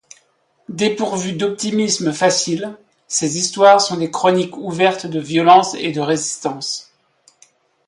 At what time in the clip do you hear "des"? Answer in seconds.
3.97-4.09